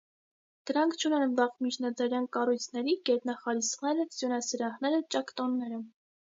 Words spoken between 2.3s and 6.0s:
կառույցների գետնախարիսխները, սյունասրահները, ճակտոնները։